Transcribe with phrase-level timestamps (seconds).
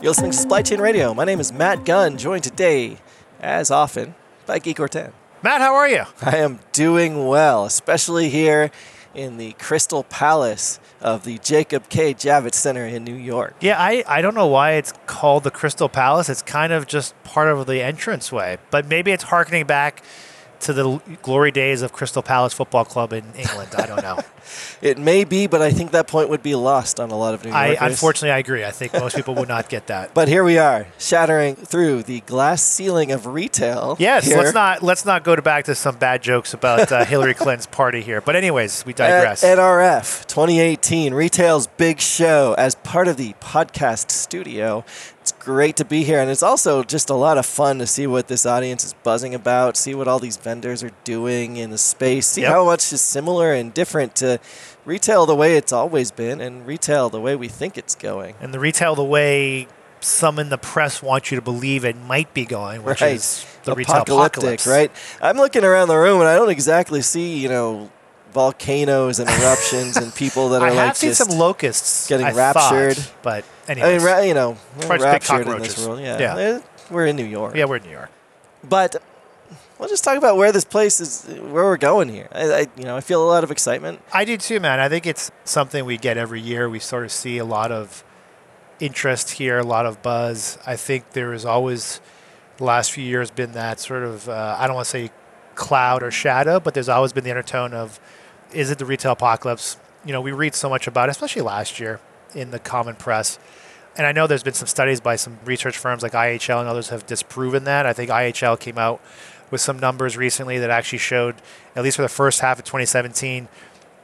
[0.00, 1.12] You're listening to Supply Chain Radio.
[1.12, 2.98] My name is Matt Gunn, joined today,
[3.40, 4.14] as often,
[4.46, 5.10] by Guy Courtin.
[5.42, 6.04] Matt, how are you?
[6.22, 8.70] I am doing well, especially here
[9.12, 12.14] in the Crystal Palace of the Jacob K.
[12.14, 13.56] Javits Center in New York.
[13.60, 16.28] Yeah, I, I don't know why it's called the Crystal Palace.
[16.28, 20.04] It's kind of just part of the entranceway, but maybe it's harkening back
[20.60, 23.74] to the glory days of Crystal Palace Football Club in England.
[23.76, 24.20] I don't know.
[24.82, 27.44] it may be, but I think that point would be lost on a lot of
[27.44, 27.78] New Yorkers.
[27.80, 28.64] I, unfortunately, I agree.
[28.64, 30.14] I think most people would not get that.
[30.18, 33.96] But here we are, shattering through the glass ceiling of retail.
[33.98, 34.38] Yes, here.
[34.38, 37.66] let's not let's not go to back to some bad jokes about uh, Hillary Clinton's
[37.66, 38.20] party here.
[38.20, 39.44] But anyways, we digress.
[39.44, 44.84] At NRF 2018, retail's big show as part of the podcast studio.
[45.20, 48.06] It's great to be here, and it's also just a lot of fun to see
[48.06, 51.76] what this audience is buzzing about, see what all these vendors are doing in the
[51.76, 52.50] space, see Yep.
[52.50, 54.37] how much is similar and different to
[54.84, 58.34] retail the way it's always been and retail the way we think it's going.
[58.40, 59.68] and the retail the way
[60.00, 63.14] some in the press want you to believe it might be going, which right.
[63.14, 64.66] is the apocalyptic, apocalypse.
[64.66, 64.90] right?
[65.20, 67.90] I'm looking around the room and I don't exactly see, you know,
[68.32, 72.32] volcanoes and eruptions and people that are I like have seen some locusts getting I
[72.32, 73.04] thought, raptured.
[73.22, 76.00] but I mean, you know, we're Probably just big raptured in this world.
[76.00, 76.18] Yeah.
[76.18, 76.36] Yeah.
[76.36, 76.60] Eh,
[76.90, 77.54] We're in New York.
[77.56, 78.10] yeah, we're in New York.
[78.62, 79.02] But
[79.78, 82.28] we'll just talk about where this place is, where we're going here.
[82.32, 84.00] I, I you know, I feel a lot of excitement.
[84.12, 84.80] I do too, man.
[84.80, 86.68] I think it's something we get every year.
[86.68, 88.04] We sort of see a lot of
[88.80, 90.58] interest here, a lot of buzz.
[90.66, 92.00] I think there has always,
[92.56, 95.10] the last few years, been that sort of, uh, I don't want to say
[95.54, 98.00] cloud or shadow, but there's always been the undertone of,
[98.52, 99.76] is it the retail apocalypse?
[100.04, 102.00] You know, we read so much about it, especially last year
[102.34, 103.38] in the common press.
[103.96, 106.90] And I know there's been some studies by some research firms like IHL and others
[106.90, 107.84] have disproven that.
[107.84, 109.00] I think IHL came out
[109.50, 111.36] with some numbers recently that actually showed,
[111.74, 113.48] at least for the first half of 2017,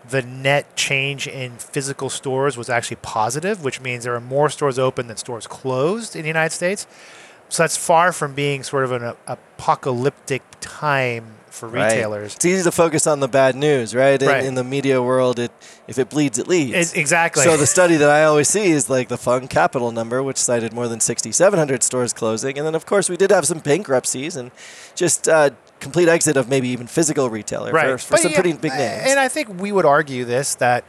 [0.08, 4.78] the net change in physical stores was actually positive, which means there are more stores
[4.78, 6.86] open than stores closed in the United States.
[7.48, 11.92] So that's far from being sort of an apocalyptic time for right?
[11.92, 12.34] retailers.
[12.34, 14.20] It's easy to focus on the bad news, right?
[14.20, 14.44] In, Right.
[14.44, 15.52] in the media world, it
[15.86, 16.70] if it bleeds, it leads.
[16.70, 17.44] It's- exactly.
[17.44, 20.72] So the study that I always see is like the Fund Capital number, which cited
[20.72, 24.50] more than 6,700 stores closing, and then of course we did have some bankruptcies and
[24.94, 25.50] just uh,
[25.80, 29.02] complete exit of maybe even physical retailer for, for some yeah, pretty big names.
[29.06, 30.84] And I think we would argue this that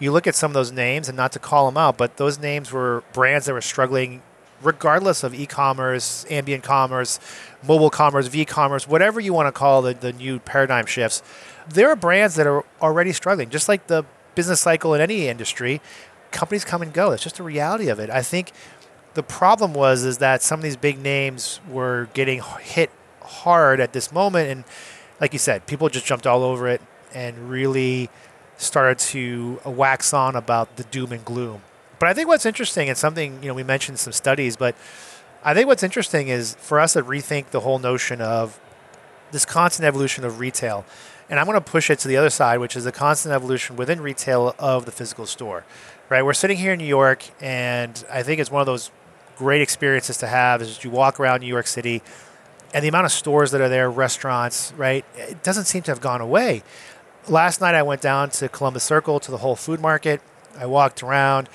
[0.00, 2.38] you look at some of those names, and not to call them out, but those
[2.38, 4.22] names were brands that were struggling
[4.62, 7.20] regardless of e-commerce, ambient commerce,
[7.66, 11.22] mobile commerce, v-commerce, whatever you want to call the, the new paradigm shifts.
[11.68, 14.04] There are brands that are already struggling, just like the
[14.34, 15.80] business cycle in any industry.
[16.30, 17.12] Companies come and go.
[17.12, 18.10] It's just the reality of it.
[18.10, 18.52] I think
[19.14, 22.90] the problem was is that some of these big names were getting hit
[23.22, 24.64] hard at this moment and
[25.20, 26.80] like you said people just jumped all over it
[27.12, 28.08] and really
[28.56, 31.60] started to wax on about the doom and gloom
[31.98, 34.74] but i think what's interesting and something you know we mentioned some studies but
[35.44, 38.60] i think what's interesting is for us to rethink the whole notion of
[39.30, 40.84] this constant evolution of retail
[41.30, 43.76] and i'm going to push it to the other side which is the constant evolution
[43.76, 45.64] within retail of the physical store
[46.08, 48.90] right we're sitting here in new york and i think it's one of those
[49.36, 52.02] great experiences to have is you walk around new york city
[52.74, 55.04] and the amount of stores that are there, restaurants, right?
[55.16, 56.62] It doesn't seem to have gone away.
[57.28, 60.20] Last night I went down to Columbus Circle to the Whole Food Market.
[60.58, 61.48] I walked around,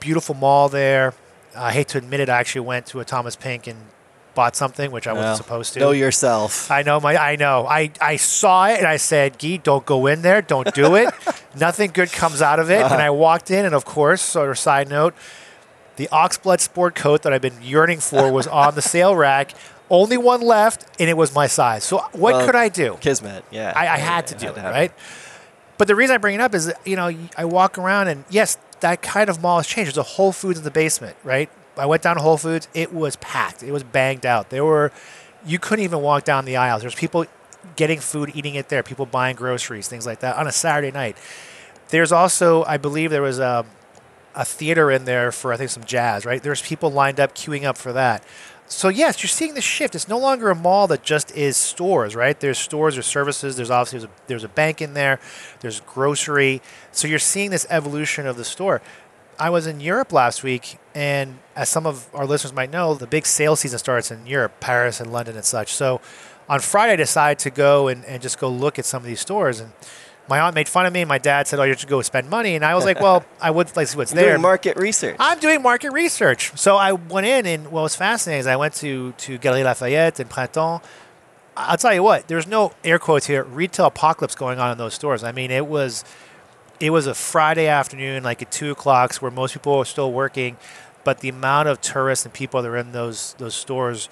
[0.00, 1.14] beautiful mall there.
[1.56, 3.78] I hate to admit it, I actually went to a Thomas Pink and
[4.34, 5.80] bought something, which I Well, wasn't supposed to.
[5.80, 6.70] Know yourself.
[6.70, 7.66] I know my I know.
[7.66, 11.12] I, I saw it and I said, Gee, don't go in there, don't do it.
[11.58, 12.82] Nothing good comes out of it.
[12.82, 13.14] And I uh-huh.
[13.14, 15.14] walked in and of course, sort of side note,
[15.96, 19.54] the Oxblood sport coat that I've been yearning for was on the sale rack.
[19.90, 21.82] Only one left, and it was my size.
[21.82, 22.98] So what Well, could I do?
[23.00, 23.72] Kismet, yeah.
[23.74, 24.92] I, I had to do had it, to right?
[25.78, 28.24] But the reason I bring it up is, that, you know, I walk around and
[28.28, 29.88] yes, that kind of mall has changed.
[29.88, 31.50] There's a Whole Foods in the basement, right?
[31.76, 32.68] I went down to Whole Foods.
[32.74, 33.62] It was packed.
[33.62, 34.50] It was banged out.
[34.50, 34.92] There were,
[35.46, 36.82] you couldn't even walk down the aisles.
[36.82, 37.26] There's people
[37.76, 38.82] getting food, eating it there.
[38.82, 41.16] People buying groceries, things like that on a Saturday night.
[41.88, 43.64] There's also, I believe, there was a,
[44.34, 46.42] a theater in there for I think some jazz, right?
[46.42, 48.22] There's people lined up queuing up for that.
[48.68, 49.94] So yes, you're seeing the shift.
[49.94, 52.38] It's no longer a mall that just is stores, right?
[52.38, 55.18] There's stores, there's services, there's obviously there's a, there's a bank in there,
[55.60, 56.60] there's grocery.
[56.92, 58.82] So you're seeing this evolution of the store.
[59.38, 63.06] I was in Europe last week, and as some of our listeners might know, the
[63.06, 65.72] big sales season starts in Europe, Paris and London and such.
[65.72, 66.00] So
[66.48, 69.20] on Friday, I decided to go and, and just go look at some of these
[69.20, 69.60] stores.
[69.60, 69.72] And
[70.28, 72.28] my aunt made fun of me, and my dad said, "Oh, you should go spend
[72.28, 74.42] money." And I was like, "Well, I would like to see what's You're there." doing
[74.42, 75.16] market research.
[75.18, 76.52] I'm doing market research.
[76.56, 80.20] So I went in, and what was fascinating is I went to, to Galerie Lafayette
[80.20, 80.86] and Printemps.
[81.56, 84.94] I'll tell you what, there's no air quotes here, retail apocalypse going on in those
[84.94, 85.24] stores.
[85.24, 86.04] I mean, it was
[86.78, 90.56] it was a Friday afternoon, like at 2 o'clock, where most people are still working.
[91.04, 94.08] but the amount of tourists and people that are in those those stores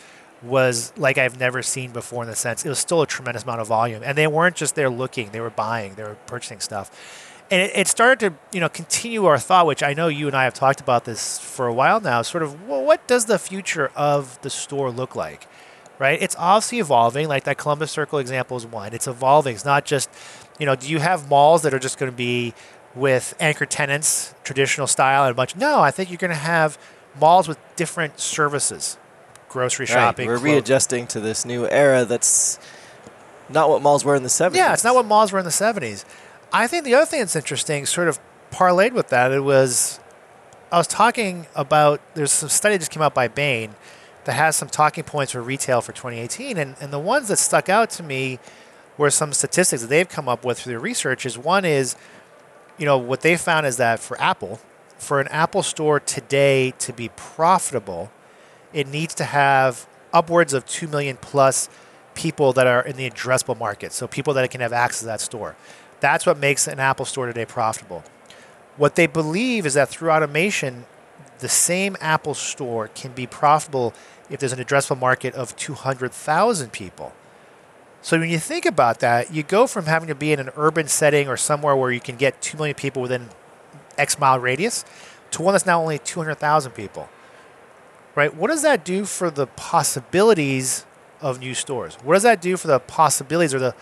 [0.47, 3.61] was like I've never seen before in the sense it was still a tremendous amount
[3.61, 6.91] of volume, and they weren't just there looking; they were buying, they were purchasing stuff,
[7.51, 10.37] and it, it started to you know continue our thought, which I know you and
[10.37, 12.23] I have talked about this for a while now.
[12.23, 15.47] Sort of, well, what does the future of the store look like?
[15.99, 16.21] Right?
[16.21, 17.27] It's obviously evolving.
[17.29, 18.93] Like that Columbus Circle example is one.
[18.93, 19.55] It's evolving.
[19.55, 20.11] It's not just,
[20.59, 22.53] you know, do you have malls that are just going to be
[22.95, 25.57] with anchor tenants, traditional style, and a bunch?
[25.57, 26.77] No, I think you're going to have
[27.19, 28.99] malls with different services
[29.49, 30.29] grocery shopping.
[30.29, 32.59] We're readjusting to this new era that's
[33.49, 34.55] not what malls were in the 70s.
[34.57, 36.05] Yeah, it's not what malls were in the 70s.
[36.53, 38.19] I think the other thing that's interesting, sort of
[38.51, 40.01] parlayed with that, it was
[40.71, 43.75] I was talking about there's some study just came out by Bain
[44.25, 47.69] that has some talking points for retail for 2018, and, and the ones that stuck
[47.69, 48.39] out to me
[48.99, 51.25] were some statistics that they've come up with through their research.
[51.25, 51.95] Is one is,
[52.79, 54.61] you know, what they found is that for Apple,
[54.99, 58.11] for an Apple store today to be profitable,
[58.77, 61.71] it needs to have upwards of 2 million plus
[62.15, 63.91] people that are in the addressable market.
[63.91, 65.57] So people that can have access to that store.
[66.01, 68.05] That's what makes an Apple store today profitable.
[68.77, 70.85] What they believe is that through automation,
[71.39, 73.95] the same Apple store can be profitable
[74.29, 77.15] if there's an addressable market of 200,000 people.
[78.03, 80.87] So when you think about that, you go from having to be in an urban
[80.87, 83.31] setting or somewhere where you can get 2 million people within
[83.97, 84.85] X mile radius
[85.31, 87.09] to one that's now only 200,000 people
[88.17, 88.35] right?
[88.35, 90.85] What does that do for the possibilities
[91.21, 91.97] of new stores?
[92.03, 93.75] What does that do for the possibilities or the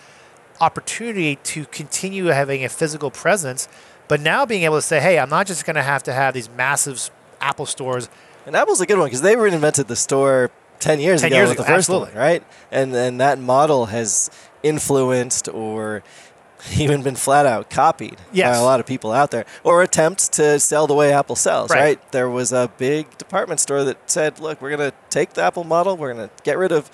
[0.61, 3.67] opportunity to continue having a physical presence,
[4.07, 6.33] but now being able to say, hey, I'm not just going to have to have
[6.33, 7.09] these massive
[7.41, 8.09] Apple stores.
[8.45, 11.49] And Apple's a good one because they reinvented the store 10 years 10 ago years
[11.49, 12.13] with ago, the first absolutely.
[12.13, 12.43] one, right?
[12.71, 14.29] And, and that model has
[14.63, 16.03] influenced or
[16.77, 18.55] even been flat out copied yes.
[18.55, 21.69] by a lot of people out there, or attempts to sell the way Apple sells.
[21.69, 21.79] Right.
[21.79, 22.11] right.
[22.11, 25.63] There was a big department store that said, "Look, we're going to take the Apple
[25.63, 25.97] model.
[25.97, 26.89] We're going to get rid of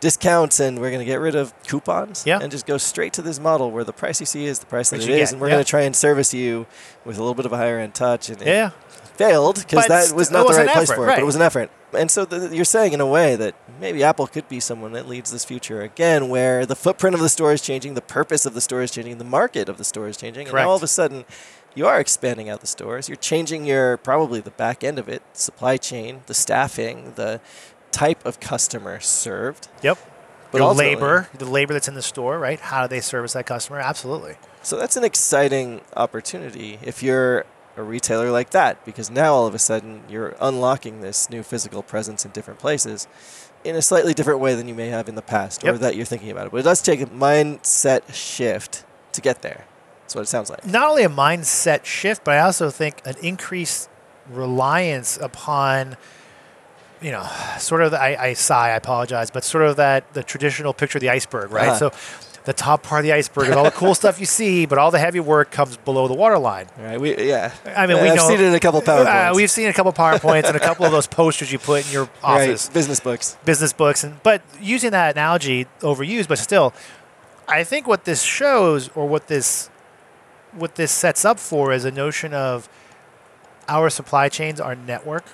[0.00, 2.38] discounts and we're going to get rid of coupons yeah.
[2.40, 4.90] and just go straight to this model where the price you see is the price
[4.90, 5.54] that it get, and we're yeah.
[5.54, 6.66] going to try and service you
[7.04, 8.70] with a little bit of a higher end touch." And it Yeah.
[9.16, 11.08] failed because that was not the right place effort, for it.
[11.08, 11.16] right.
[11.16, 11.70] But it was an effort.
[11.92, 15.08] And so the, you're saying in a way that maybe Apple could be someone that
[15.08, 18.54] leads this future again, where the footprint of the store is changing, the purpose of
[18.54, 20.62] the store is changing, the market of the store is changing, Correct.
[20.62, 21.24] and all of a sudden
[21.74, 23.08] you are expanding out the stores.
[23.08, 27.40] You're changing your probably the back end of it, supply chain, the staffing, the
[27.90, 29.68] type of customer served.
[29.82, 29.98] Yep.
[30.50, 32.58] But Your labor, the labor that's in the store, right?
[32.58, 33.78] How do they service that customer?
[33.78, 34.34] Absolutely.
[34.62, 37.44] So that's an exciting opportunity if you're
[37.76, 41.84] a retailer like that, because now all of a sudden you're unlocking this new physical
[41.84, 43.06] presence in different places
[43.62, 46.04] in a slightly different way than you may have in the past or that you're
[46.04, 46.52] thinking about it.
[46.52, 49.66] But it does take a mindset shift to get there.
[50.02, 50.66] That's what it sounds like.
[50.66, 53.88] Not only a mindset shift, but I also think an increased
[54.28, 55.96] reliance upon,
[57.02, 57.26] you know,
[57.58, 60.98] sort of the, I, I sigh, I apologize, but sort of that the traditional picture
[60.98, 61.68] of the iceberg, right?
[61.68, 61.90] Uh-huh.
[61.90, 61.92] So
[62.44, 64.90] the top part of the iceberg is all the cool stuff you see, but all
[64.90, 66.66] the heavy work comes below the waterline.
[66.78, 67.00] Right?
[67.00, 67.52] we yeah.
[67.66, 69.30] I mean, we I've know- seen it in a couple PowerPoints.
[69.30, 71.92] Uh, we've seen a couple PowerPoints and a couple of those posters you put in
[71.92, 73.36] your office, right, business books.
[73.44, 76.72] business books, and but using that analogy overused, but still,
[77.48, 79.68] I think what this shows or what this
[80.52, 82.68] what this sets up for is a notion of
[83.68, 85.24] our supply chains, our network,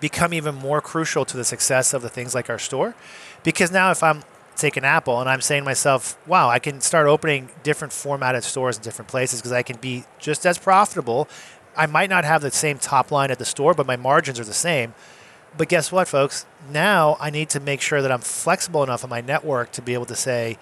[0.00, 2.94] become even more crucial to the success of the things like our store,
[3.42, 4.22] because now if I'm
[4.56, 8.76] taking Apple and I'm saying to myself, wow, I can start opening different formatted stores
[8.76, 11.28] in different places because I can be just as profitable.
[11.76, 14.44] I might not have the same top line at the store, but my margins are
[14.44, 14.94] the same.
[15.58, 16.46] But guess what, folks?
[16.70, 19.94] Now I need to make sure that I'm flexible enough in my network to be
[19.94, 20.58] able to say,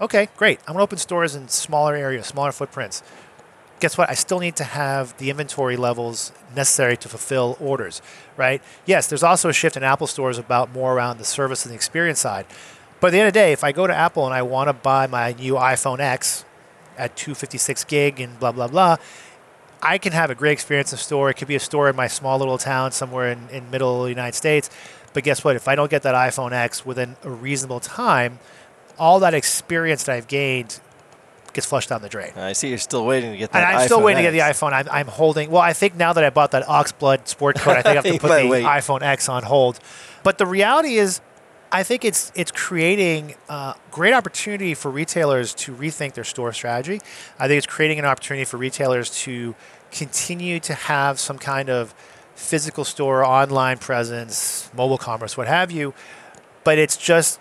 [0.00, 3.02] okay, great, I'm going to open stores in smaller areas, smaller footprints.
[3.78, 4.08] Guess what?
[4.08, 8.00] I still need to have the inventory levels necessary to fulfill orders,
[8.36, 8.62] right?
[8.86, 11.74] Yes, there's also a shift in Apple stores about more around the service and the
[11.74, 12.46] experience side.
[13.00, 14.68] But at the end of the day, if I go to Apple and I want
[14.68, 16.46] to buy my new iPhone X
[16.96, 18.96] at 256 gig and blah, blah, blah,
[19.82, 21.28] I can have a great experience in store.
[21.28, 24.34] It could be a store in my small little town somewhere in, in middle United
[24.34, 24.70] States.
[25.12, 25.54] But guess what?
[25.54, 28.38] If I don't get that iPhone X within a reasonable time,
[28.98, 30.80] all that experience that I've gained
[31.56, 32.32] gets flushed down the drain.
[32.36, 33.64] I see you're still waiting to get that.
[33.64, 34.72] And I'm still waiting to get the iPhone.
[34.72, 35.50] I'm, I'm holding.
[35.50, 38.04] Well, I think now that I bought that Oxblood sport coat, I think I have
[38.04, 38.64] to put the wait.
[38.64, 39.80] iPhone X on hold.
[40.22, 41.20] But the reality is,
[41.72, 47.00] I think it's it's creating a great opportunity for retailers to rethink their store strategy.
[47.38, 49.54] I think it's creating an opportunity for retailers to
[49.90, 51.94] continue to have some kind of
[52.34, 55.94] physical store, online presence, mobile commerce, what have you.
[56.64, 57.40] But it's just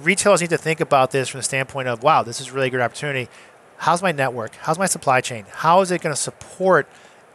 [0.00, 2.54] retailers need to think about this from the standpoint of, wow, this is really a
[2.54, 3.28] really good opportunity.
[3.78, 4.54] How's my network?
[4.56, 5.44] How's my supply chain?
[5.50, 6.88] How is it going to support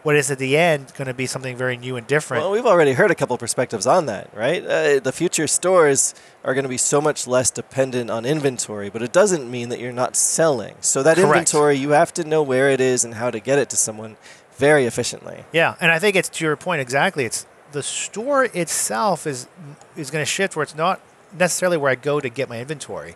[0.04, 2.44] what is at the end going to be something very new and different.
[2.44, 4.64] Well, we've already heard a couple perspectives on that, right?
[4.64, 9.02] Uh, the future stores are going to be so much less dependent on inventory, but
[9.02, 10.76] it doesn't mean that you're not selling.
[10.82, 11.30] So that Correct.
[11.30, 14.18] inventory, you have to know where it is and how to get it to someone
[14.58, 15.46] very efficiently.
[15.52, 17.26] Yeah, and I think it's to your point exactly.
[17.26, 19.48] It's the store itself is
[19.96, 21.02] is going to shift where it's not
[21.38, 23.16] necessarily where I go to get my inventory.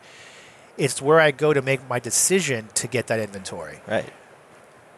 [0.77, 3.79] It's where I go to make my decision to get that inventory.
[3.87, 4.05] Right.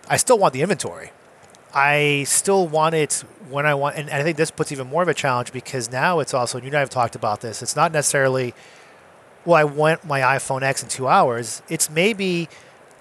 [0.09, 1.11] I still want the inventory.
[1.73, 5.07] I still want it when I want, and I think this puts even more of
[5.07, 7.75] a challenge because now it's also, and you and I have talked about this, it's
[7.75, 8.53] not necessarily,
[9.45, 11.61] well, I want my iPhone X in two hours.
[11.69, 12.49] It's maybe,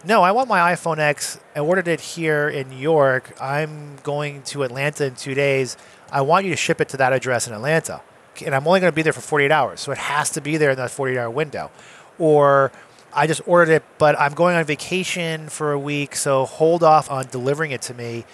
[0.04, 1.40] no, I want my iPhone X.
[1.56, 3.34] I ordered it here in New York.
[3.40, 5.76] I'm going to Atlanta in two days.
[6.12, 8.02] I want you to ship it to that address in Atlanta.
[8.42, 9.80] And I'm only going to be there for 48 hours.
[9.80, 11.70] So it has to be there in that 48 hour window.
[12.18, 12.72] Or
[13.12, 16.14] I just ordered it, but I'm going on vacation for a week.
[16.16, 18.24] So hold off on delivering it to me,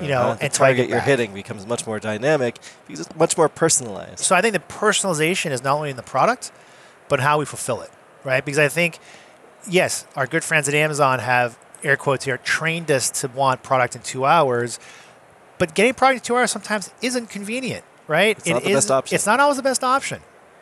[0.00, 3.48] you know, the target get you're hitting becomes much more dynamic because it's much more
[3.48, 4.18] personalized.
[4.18, 6.52] So I think the personalization is not only in the product,
[7.08, 7.90] but how we fulfill it,
[8.24, 8.44] right?
[8.44, 8.98] Because I think,
[9.68, 13.94] yes, our good friends at Amazon have air quotes here trained us to want product
[13.96, 14.78] in two hours,
[15.56, 18.36] but getting product in two hours sometimes isn't convenient, right?
[18.38, 19.14] It's not the isn't- option.
[19.14, 20.20] It's not always the best option.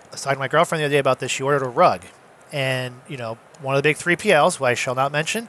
[0.09, 1.31] I was talking to my girlfriend the other day about this.
[1.33, 2.03] She ordered a rug,
[2.53, 5.49] and you know, one of the big three PLs, who I shall not mention,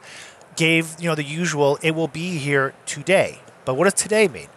[0.55, 1.77] gave you know the usual.
[1.81, 3.41] It will be here today.
[3.65, 4.47] But what does today mean?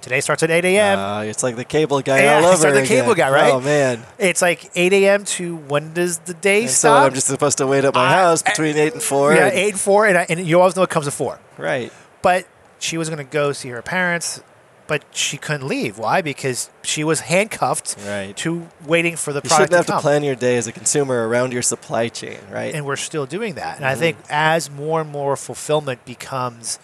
[0.00, 0.98] Today starts at 8 a.m.
[0.98, 3.30] Uh, it's like the cable guy Yeah, all over like the cable again.
[3.32, 3.52] guy, right?
[3.52, 4.04] Oh man!
[4.18, 5.24] It's like 8 a.m.
[5.24, 6.94] to when does the day And so?
[6.94, 9.34] I'm just supposed to wait at my I- house between eight and four.
[9.34, 11.38] yeah, and- 8 and 4, and, I, and you always know it comes at 4.
[11.58, 11.92] Right.
[12.22, 12.46] But
[12.78, 14.40] she was going to go see her parents,
[14.88, 15.98] but she couldn't leave.
[15.98, 16.20] Why?
[16.22, 18.36] Because she was handcuffed Right.
[18.38, 20.72] to waiting for the You product shouldn't have to to plan your day as a
[20.72, 22.74] consumer around your supply chain, right?
[22.74, 23.76] and we're still doing that.
[23.76, 24.00] And I Mm-hmm.
[24.00, 26.80] think as more and more fulfillment becomes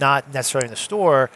[0.00, 1.28] not necessarily in the store,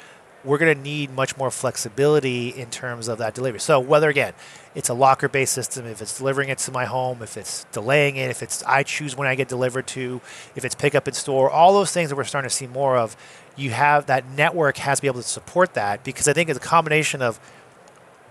[0.44, 3.58] we're going to need much more flexibility in terms of that delivery.
[3.60, 4.32] So whether again,
[4.76, 8.30] it's a locker-based system, if it's delivering it to my home, if it's delaying it,
[8.30, 10.20] if it's I choose when I get delivered to,
[10.54, 13.16] if it's pickup in store, all those things that we're starting to see more of,
[13.56, 16.58] you have that network has to be able to support that because I think it's
[16.58, 17.40] a combination of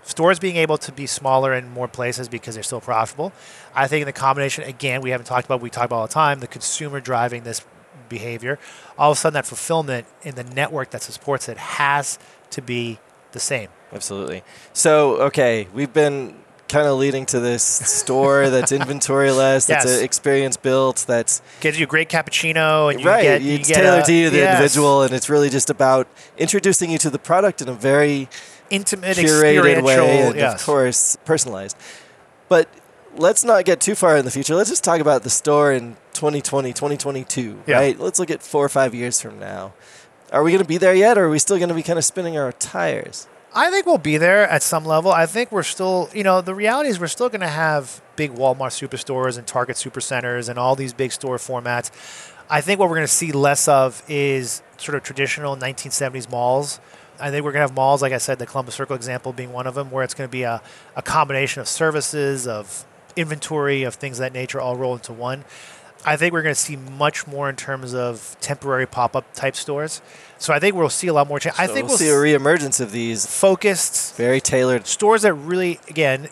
[0.02, 3.32] stores being able to be smaller in more places because they're still profitable.
[3.74, 6.12] I think in the combination, again, we haven't talked about, we talk about all the
[6.14, 7.64] time, the consumer driving this
[8.08, 8.58] behavior.
[8.96, 12.18] All of a sudden, that fulfillment in the network that supports it has
[12.50, 13.00] to be
[13.32, 13.68] the same.
[13.92, 14.44] Absolutely.
[14.72, 16.36] So, okay, we've been
[16.68, 19.98] kind of leading to this store that's inventory less, that's Yes.
[19.98, 23.22] an experience built, that's Gives you a great cappuccino, and you right.
[23.22, 25.70] get you it's get tailored a- to you, the yes, individual, and it's really just
[25.70, 26.08] about
[26.38, 28.28] introducing you to the product in a very
[28.70, 30.54] intimate, curated way, and yes.
[30.60, 31.76] of course personalized.
[32.48, 32.68] But
[33.16, 34.54] let's not get too far in the future.
[34.56, 37.76] Let's just talk about the store in 2020, 2022, Yeah.
[37.76, 37.98] right?
[37.98, 39.72] Let's look at four or five years from now.
[40.32, 41.98] Are we going to be there yet, or are we still going to be kind
[41.98, 43.28] of spinning our tires?
[43.58, 45.10] I think we'll be there at some level.
[45.10, 48.32] I think we're still, you know, the reality is we're still going to have big
[48.34, 51.90] Walmart superstores and Target supercenters and all these big store formats.
[52.50, 56.80] I think what we're going to see less of is sort of traditional 1970s malls.
[57.18, 59.54] I think we're going to have malls, like I said, the Columbus Circle example being
[59.54, 60.60] one of them, where it's going to be a,
[60.94, 62.84] a combination of services, of
[63.16, 65.46] inventory, of things of that nature all roll into one.
[66.04, 69.56] I think we're going to see much more in terms of temporary pop up type
[69.56, 70.02] stores.
[70.38, 71.40] So I think we'll see a lot more.
[71.40, 74.86] Cha- I think we'll, we'll see a reemergence of these focused very tailored.
[74.86, 76.28] stores that really, again,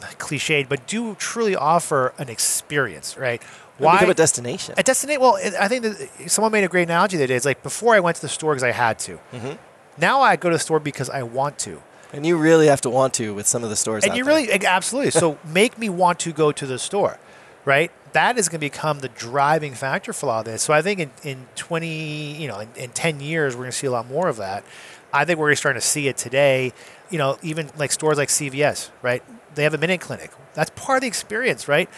[0.00, 3.42] cliched, but do truly offer an experience, right?
[3.78, 4.74] Why become a destination?
[4.76, 5.20] a destination?
[5.20, 7.36] Well, I think that someone made a great analogy the other day.
[7.36, 9.18] It's like before I went to the store because I had to.
[9.32, 9.52] Mm-hmm.
[9.98, 11.82] Now I go to the store because I want to.
[12.12, 14.04] And you really have to want to with some of the stores.
[14.04, 14.34] And you there.
[14.34, 15.10] really, absolutely.
[15.10, 17.18] So make me want to go to the store,
[17.64, 17.90] right?
[18.14, 20.62] That is going to become the driving factor for a lot of this.
[20.62, 23.76] So I think in, in 20, you know, in, in 10 years, we're going to
[23.76, 24.64] see a lot more of that.
[25.12, 26.72] I think we're starting to see it today.
[27.10, 29.22] You know, even like stores like CVS, right?
[29.54, 30.32] They have a minute clinic.
[30.54, 31.88] That's part of the experience, right?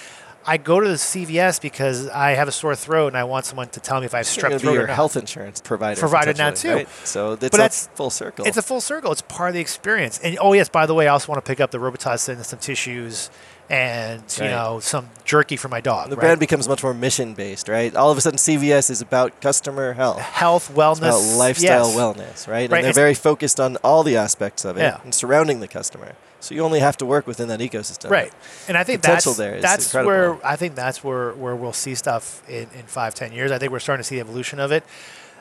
[0.48, 3.68] I go to the CVS because I have a sore throat and I want someone
[3.70, 4.94] to tell me if I have It's strep to be throat your or not.
[4.94, 5.98] health insurance provider.
[5.98, 6.72] Provided now, too.
[6.72, 6.88] right?
[7.04, 8.46] So it's But a that's- full circle.
[8.46, 9.10] It's a full circle.
[9.10, 10.20] It's part of the experience.
[10.22, 12.58] And oh yes, by the way, I also want to pick up the and some
[12.60, 13.28] tissues
[13.68, 16.08] and you know some jerky for my dog.
[16.10, 16.20] the right?
[16.22, 17.94] brand becomes much more mission based, right?
[17.96, 20.20] All of a sudden, CVS is about customer health.
[20.20, 21.96] health, wellness, lifestyle yes.
[21.96, 22.48] wellness, right?
[22.48, 24.98] Right, And they're it's- very focused on all the aspects of it Yeah.
[25.04, 26.14] and surrounding the customer.
[26.38, 28.10] So you only have to work within that ecosystem.
[28.10, 28.32] Right,
[28.68, 30.36] and I think Potential that's there is that's incredible.
[30.36, 33.50] where I think that's where where we'll see stuff in in five ten years.
[33.50, 34.84] I think we're starting to see the evolution of it.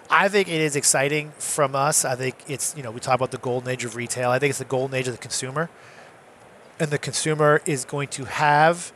[0.09, 2.05] I think it is exciting from us.
[2.05, 4.31] I think it's you know we talk about the golden age of retail.
[4.31, 5.69] I think it's the golden age of the consumer,
[6.79, 8.91] and the consumer is going to have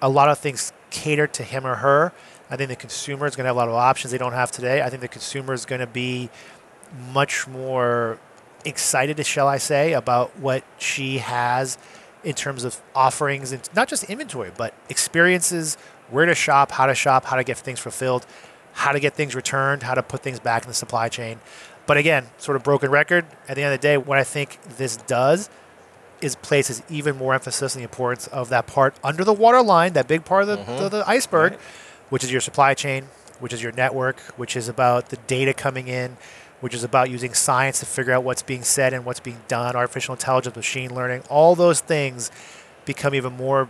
[0.00, 2.12] a lot of things catered to him or her.
[2.50, 4.50] I think the consumer is going to have a lot of options they don't have
[4.50, 4.82] today.
[4.82, 6.28] I think the consumer is going to be
[7.12, 8.18] much more
[8.64, 11.78] excited, shall I say, about what she has
[12.24, 15.76] in terms of offerings and not just inventory, but experiences,
[16.10, 18.26] where to shop, how to shop, how to get things fulfilled,
[18.72, 21.40] how to get things returned, how to put things back in the supply chain.
[21.86, 23.24] But again, sort of broken record.
[23.48, 25.48] At the end of the day, what I think this does
[26.22, 29.92] is places even more emphasis on the importance of that part under the water line,
[29.94, 30.76] that big part of the, Mm-hmm.
[30.82, 31.54] the, the iceberg,
[32.10, 33.04] which is your supply chain,
[33.40, 36.16] which is your network, which is about the data coming in,
[36.60, 39.74] which is about using science to figure out what's being said and what's being done,
[39.74, 42.30] artificial intelligence, machine learning, all those things
[42.84, 43.68] become even more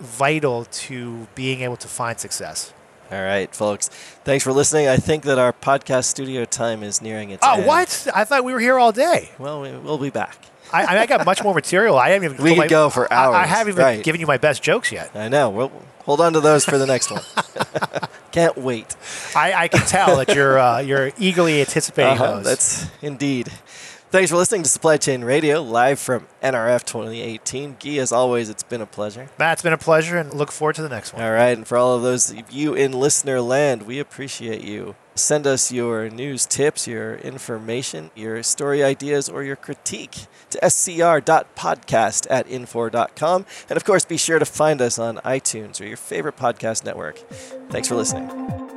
[0.00, 2.72] vital to being able to find success.
[3.12, 3.88] All right, folks.
[4.24, 4.88] Thanks for listening.
[4.88, 7.66] I think that our podcast studio time is nearing its Oh, end.
[7.66, 8.08] what?
[8.14, 9.30] I thought we were here all day.
[9.38, 10.38] Well, we, we'll be back.
[10.74, 11.96] I, I got much more material.
[11.96, 12.44] I haven't even.
[12.44, 14.02] We could my- go for I- I, haven't even right.
[14.04, 15.10] given you my best jokes yet.
[15.14, 15.50] I know.
[15.50, 15.72] We'll
[16.04, 17.22] hold on to those for the next one.
[18.32, 18.96] Can't wait.
[19.36, 22.44] I, I can tell that you're uh, you're eagerly anticipating Uh-huh, those.
[22.44, 23.48] That's indeed.
[24.10, 27.76] Thanks for listening to Supply Chain Radio, live from NRF 2018.
[27.80, 29.28] Guy, as always, it's been a pleasure.
[29.40, 31.22] Matt, it's been a pleasure, and look forward to the next one.
[31.22, 34.94] All right, and for all of those of you in listener land, we appreciate you.
[35.14, 42.26] Send us your news tips, your information, your story ideas, or your critique to scr.podcast
[42.30, 43.46] at infor.com.
[43.68, 47.18] And of course, be sure to find us on iTunes or your favorite podcast network.
[47.70, 48.73] Thanks for listening.